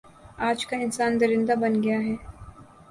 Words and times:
آج 0.47 0.65
کا 0.65 0.75
انسان 0.77 1.19
درندہ 1.19 1.55
بن 1.61 1.73
گیا 1.83 1.99
ہے 1.99 2.15